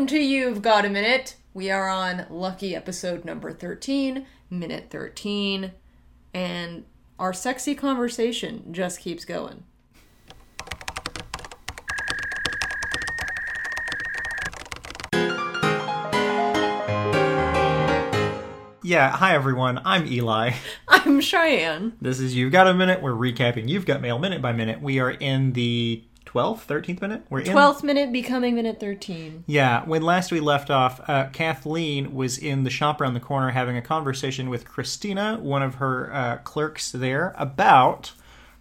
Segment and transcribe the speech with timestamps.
[0.00, 1.36] Welcome to You've Got a Minute.
[1.52, 5.72] We are on lucky episode number 13, minute 13,
[6.32, 6.84] and
[7.18, 9.64] our sexy conversation just keeps going.
[18.82, 19.82] Yeah, hi everyone.
[19.84, 20.52] I'm Eli.
[20.88, 21.98] I'm Cheyenne.
[22.00, 23.02] This is You've Got a Minute.
[23.02, 24.80] We're recapping You've Got Mail minute by minute.
[24.80, 26.02] We are in the
[26.32, 27.22] 12th, 13th minute?
[27.28, 29.44] We're in 12th minute becoming minute 13.
[29.46, 33.50] Yeah, when last we left off, uh, Kathleen was in the shop around the corner
[33.50, 38.12] having a conversation with Christina, one of her uh, clerks there, about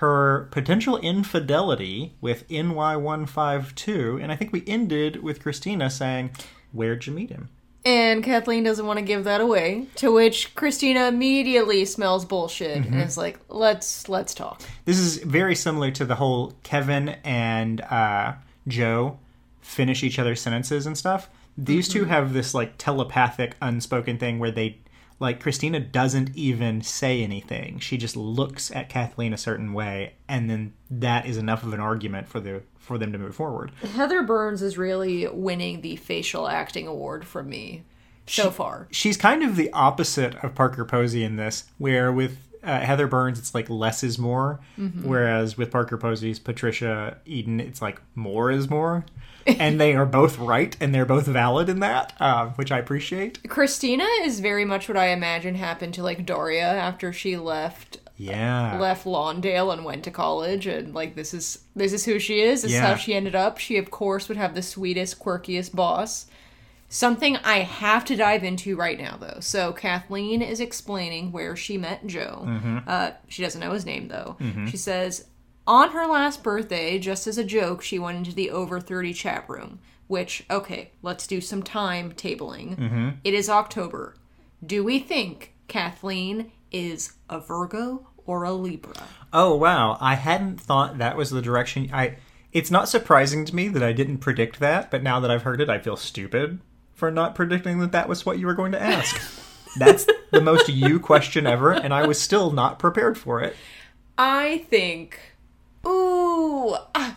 [0.00, 4.22] her potential infidelity with NY152.
[4.22, 6.30] And I think we ended with Christina saying,
[6.72, 7.50] Where'd you meet him?
[7.84, 9.86] And Kathleen doesn't want to give that away.
[9.96, 15.54] To which Christina immediately smells bullshit and is like, "Let's let's talk." This is very
[15.54, 18.34] similar to the whole Kevin and uh,
[18.68, 19.18] Joe
[19.62, 21.30] finish each other's sentences and stuff.
[21.56, 24.78] These two have this like telepathic, unspoken thing where they,
[25.20, 27.78] like, Christina doesn't even say anything.
[27.78, 31.80] She just looks at Kathleen a certain way, and then that is enough of an
[31.80, 33.70] argument for the for them to move forward.
[33.94, 37.84] Heather Burns is really winning the facial acting award from me
[38.26, 38.88] so far.
[38.90, 43.38] She's kind of the opposite of Parker Posey in this, where with uh, Heather Burns,
[43.38, 44.60] it's like less is more,
[45.02, 49.04] whereas with Parker Posey's Patricia Eden, it's like more is more.
[49.46, 53.40] and they are both right and they're both valid in that, uh, which I appreciate.
[53.48, 58.78] Christina is very much what I imagine happened to like Daria after she left Yeah.
[58.78, 62.60] left Lawndale and went to college and like this is this is who she is.
[62.62, 63.56] This is how she ended up.
[63.56, 66.26] She of course would have the sweetest, quirkiest boss.
[66.92, 69.38] Something I have to dive into right now though.
[69.38, 72.42] So Kathleen is explaining where she met Joe.
[72.44, 72.78] Mm-hmm.
[72.84, 74.36] Uh, she doesn't know his name though.
[74.40, 74.66] Mm-hmm.
[74.66, 75.28] She says
[75.68, 79.48] on her last birthday, just as a joke, she went into the over 30 chat
[79.48, 79.78] room.
[80.08, 82.76] Which, okay, let's do some time tabling.
[82.76, 83.08] Mm-hmm.
[83.22, 84.16] It is October.
[84.66, 89.04] Do we think Kathleen is a Virgo or a Libra?
[89.32, 92.16] Oh wow, I hadn't thought that was the direction I
[92.50, 95.60] it's not surprising to me that I didn't predict that, but now that I've heard
[95.60, 96.58] it, I feel stupid
[97.00, 99.20] for not predicting that that was what you were going to ask.
[99.78, 103.56] That's the most you question ever, and I was still not prepared for it.
[104.18, 105.18] I think,
[105.86, 107.16] ooh, ah,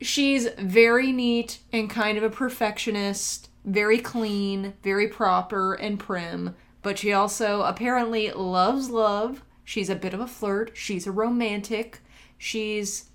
[0.00, 6.98] she's very neat and kind of a perfectionist, very clean, very proper and prim, but
[6.98, 9.42] she also apparently loves love.
[9.64, 10.72] She's a bit of a flirt.
[10.74, 12.00] She's a romantic.
[12.38, 13.10] She's,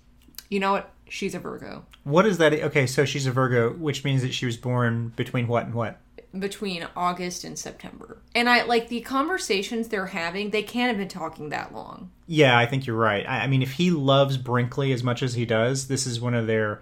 [0.48, 0.92] you know what?
[1.10, 1.84] She's a Virgo.
[2.04, 2.52] What is that?
[2.54, 5.98] Okay, so she's a Virgo, which means that she was born between what and what?
[6.38, 8.18] between August and September.
[8.36, 12.10] And I like the conversations they're having, they can't have been talking that long.
[12.28, 13.28] Yeah, I think you're right.
[13.28, 16.34] I, I mean, if he loves Brinkley as much as he does, this is one
[16.34, 16.80] of their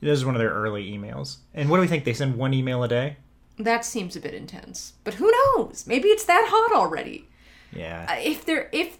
[0.00, 1.38] this is one of their early emails.
[1.54, 2.04] And what do we think?
[2.04, 3.16] They send one email a day?
[3.58, 4.92] That seems a bit intense.
[5.02, 5.86] But who knows?
[5.86, 7.26] Maybe it's that hot already.
[7.72, 8.06] Yeah.
[8.08, 8.98] Uh, If they're if if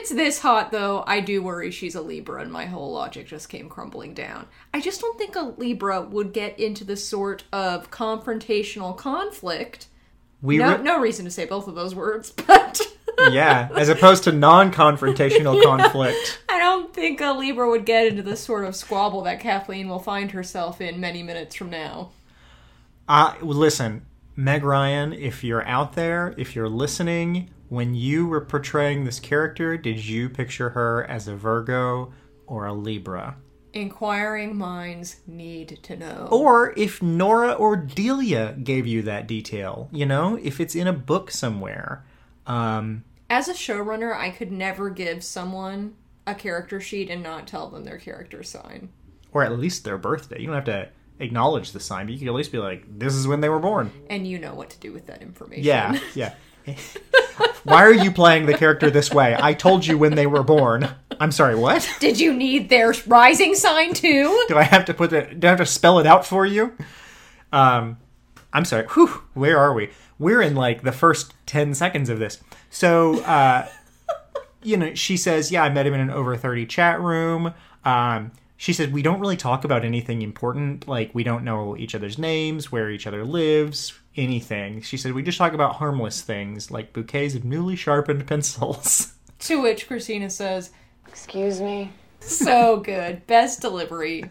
[0.00, 3.50] it's this hot though, I do worry she's a Libra and my whole logic just
[3.50, 4.46] came crumbling down.
[4.72, 9.88] I just don't think a Libra would get into the sort of confrontational conflict.
[10.40, 12.80] we No re- no reason to say both of those words, but
[13.30, 16.42] yeah, as opposed to non-confrontational conflict.
[16.48, 19.98] I don't think a Libra would get into the sort of squabble that Kathleen will
[19.98, 22.12] find herself in many minutes from now.
[23.06, 29.04] Uh, listen, Meg Ryan, if you're out there, if you're listening, when you were portraying
[29.04, 32.12] this character, did you picture her as a Virgo
[32.46, 33.36] or a Libra?
[33.72, 36.28] Inquiring minds need to know.
[36.32, 40.92] Or if Nora or Delia gave you that detail, you know, if it's in a
[40.92, 42.04] book somewhere.
[42.44, 45.94] Um, As a showrunner, I could never give someone
[46.26, 48.88] a character sheet and not tell them their character sign.
[49.32, 50.40] or at least their birthday.
[50.40, 50.88] You don't have to
[51.20, 53.60] acknowledge the sign, but you can at least be like, this is when they were
[53.60, 53.92] born.
[54.08, 55.62] And you know what to do with that information.
[55.62, 56.34] Yeah, yeah.
[57.64, 59.36] Why are you playing the character this way?
[59.38, 60.88] I told you when they were born.
[61.18, 61.88] I'm sorry, what?
[62.00, 64.44] Did you need their rising sign too?
[64.48, 65.40] Do I have to put it?
[65.40, 66.72] Do I have to spell it out for you?
[67.52, 67.98] Um,
[68.52, 68.86] I'm sorry.
[68.94, 69.90] Whew, where are we?
[70.18, 72.42] We're in like the first ten seconds of this.
[72.70, 73.68] So, uh,
[74.62, 78.32] you know, she says, "Yeah, I met him in an over thirty chat room." Um,
[78.60, 80.86] she said, "We don't really talk about anything important.
[80.86, 85.22] Like, we don't know each other's names, where each other lives, anything." She said, "We
[85.22, 90.72] just talk about harmless things like bouquets of newly sharpened pencils." to which Christina says,
[91.08, 91.90] Excuse me.
[92.20, 93.26] so good.
[93.26, 94.24] Best delivery.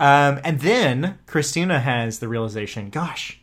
[0.00, 3.40] Um, and then Christina has the realization, gosh,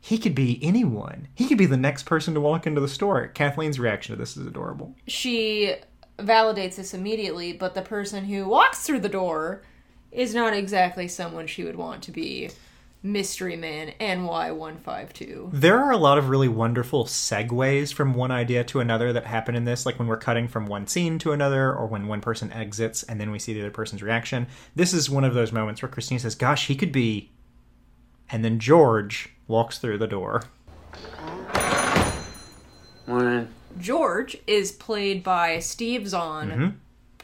[0.00, 1.28] he could be anyone.
[1.34, 3.28] He could be the next person to walk into the store.
[3.28, 4.96] Kathleen's reaction to this is adorable.
[5.06, 5.74] She
[6.18, 9.62] validates this immediately, but the person who walks through the door
[10.10, 12.50] is not exactly someone she would want to be
[13.02, 15.50] Mystery Man NY152.
[15.52, 19.56] There are a lot of really wonderful segues from one idea to another that happen
[19.56, 22.52] in this, like when we're cutting from one scene to another, or when one person
[22.52, 24.46] exits and then we see the other person's reaction.
[24.76, 27.32] This is one of those moments where Christine says, Gosh, he could be.
[28.30, 30.44] And then George walks through the door.
[33.06, 33.48] Morning.
[33.78, 36.68] George is played by Steve Zahn mm-hmm.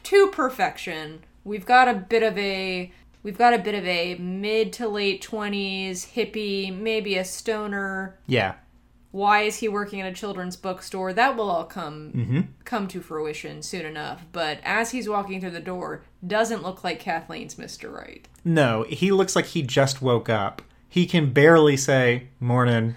[0.03, 1.21] to perfection.
[1.43, 2.91] We've got a bit of a
[3.23, 8.17] we've got a bit of a mid to late 20s hippie, maybe a stoner.
[8.27, 8.55] Yeah.
[9.11, 11.13] Why is he working at a children's bookstore?
[11.13, 12.41] That will all come mm-hmm.
[12.63, 14.23] come to fruition soon enough.
[14.31, 17.91] But as he's walking through the door, doesn't look like Kathleen's Mr.
[17.91, 18.27] Right.
[18.45, 20.61] No, he looks like he just woke up.
[20.87, 22.95] He can barely say morning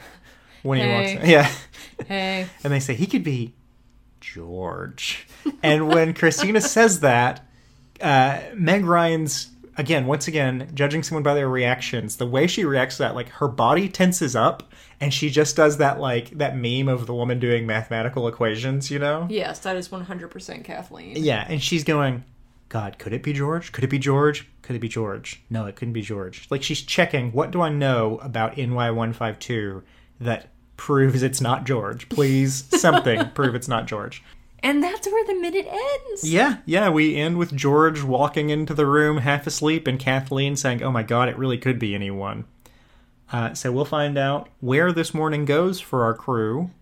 [0.62, 1.14] when he Hey.
[1.14, 1.30] walks in.
[1.30, 1.50] Yeah.
[2.08, 3.52] Hey, and they say he could be
[4.20, 5.26] George.
[5.62, 7.46] and when Christina says that,
[8.00, 12.96] uh, Meg Ryan's again, once again, judging someone by their reactions, the way she reacts
[12.96, 16.88] to that, like her body tenses up, and she just does that like that meme
[16.88, 19.26] of the woman doing mathematical equations, you know?
[19.30, 21.16] yes, that is 100% Kathleen.
[21.16, 22.24] Yeah, and she's going,
[22.68, 23.70] God, could it be George?
[23.72, 24.48] Could it be George?
[24.62, 25.42] Could it be George?
[25.50, 26.46] No, it couldn't be George.
[26.50, 29.82] Like she's checking, what do I know about NY152
[30.20, 30.48] that
[30.82, 32.08] proves it's not George?
[32.08, 34.20] Please, something prove it's not George.
[34.64, 36.28] And that's where the minute ends.
[36.28, 40.82] Yeah, yeah, we end with George walking into the room half asleep and Kathleen saying,
[40.82, 42.46] Oh my god, it really could be anyone.
[43.32, 46.72] Uh, so we'll find out where this morning goes for our crew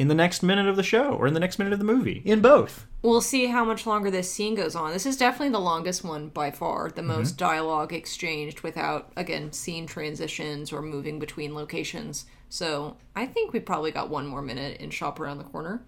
[0.00, 2.22] in the next minute of the show or in the next minute of the movie.
[2.24, 2.86] In both.
[3.02, 4.92] We'll see how much longer this scene goes on.
[4.92, 9.86] This is definitely the longest one by far, the most dialogue exchanged without, again, scene
[9.86, 12.24] transitions or moving between locations.
[12.48, 15.82] So I think we probably got one more minute in Shop Around the Corner.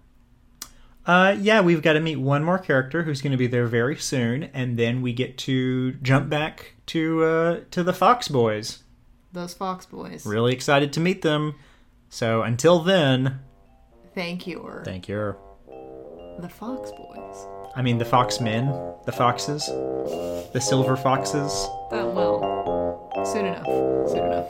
[1.07, 3.97] Uh, yeah, we've got to meet one more character who's going to be there very
[3.97, 8.83] soon, and then we get to jump back to uh, to the Fox Boys.
[9.31, 10.23] Those Fox Boys.
[10.23, 11.55] Really excited to meet them.
[12.09, 13.39] So until then,
[14.15, 14.59] Thank you.
[14.59, 15.35] Or thank you.
[16.39, 17.47] the Fox Boys.
[17.75, 18.67] I mean, the Fox Men,
[19.05, 21.51] the Foxes, the Silver Foxes.
[21.91, 23.25] Oh, well.
[23.25, 23.65] Soon enough.
[24.09, 24.47] Soon enough.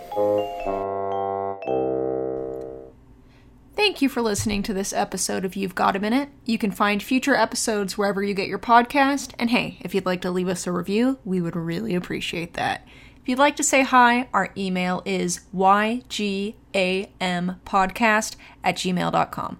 [3.76, 6.30] Thank you for listening to this episode of You've Got a Minute.
[6.46, 9.34] You can find future episodes wherever you get your podcast.
[9.40, 12.88] And hey, if you'd like to leave us a review, we would really appreciate that.
[13.24, 16.56] If you'd like to say hi, our email is ygampodcast
[18.66, 19.60] at gmail.com.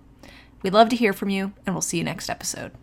[0.62, 2.74] We'd love to hear from you, and we'll see you next episode.